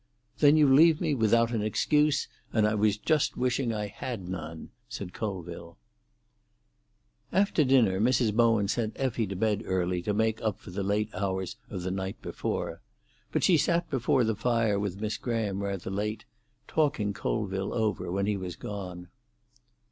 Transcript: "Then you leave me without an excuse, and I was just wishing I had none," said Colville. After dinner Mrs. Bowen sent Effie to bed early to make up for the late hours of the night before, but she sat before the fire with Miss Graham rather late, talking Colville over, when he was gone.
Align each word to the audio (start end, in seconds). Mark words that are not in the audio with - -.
"Then 0.39 0.57
you 0.57 0.67
leave 0.67 0.99
me 0.99 1.13
without 1.13 1.51
an 1.51 1.61
excuse, 1.61 2.27
and 2.51 2.65
I 2.67 2.73
was 2.73 2.97
just 2.97 3.37
wishing 3.37 3.71
I 3.71 3.85
had 3.85 4.27
none," 4.27 4.71
said 4.89 5.13
Colville. 5.13 5.77
After 7.31 7.63
dinner 7.63 8.01
Mrs. 8.01 8.33
Bowen 8.33 8.67
sent 8.67 8.93
Effie 8.95 9.27
to 9.27 9.35
bed 9.35 9.61
early 9.63 10.01
to 10.01 10.11
make 10.11 10.41
up 10.41 10.57
for 10.57 10.71
the 10.71 10.81
late 10.81 11.13
hours 11.13 11.55
of 11.69 11.83
the 11.83 11.91
night 11.91 12.19
before, 12.19 12.81
but 13.31 13.43
she 13.43 13.57
sat 13.57 13.91
before 13.91 14.23
the 14.23 14.33
fire 14.35 14.79
with 14.79 14.99
Miss 14.99 15.17
Graham 15.17 15.61
rather 15.61 15.91
late, 15.91 16.25
talking 16.67 17.13
Colville 17.13 17.71
over, 17.71 18.11
when 18.11 18.25
he 18.25 18.37
was 18.37 18.55
gone. 18.55 19.07